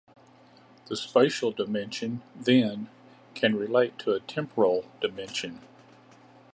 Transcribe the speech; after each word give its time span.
The 0.87 0.95
spatial 0.95 1.51
dimension, 1.51 2.23
then, 2.35 2.89
can 3.35 3.55
relate 3.55 3.99
to 3.99 4.13
a 4.13 4.19
temporal 4.21 4.85
dimension. 4.99 5.61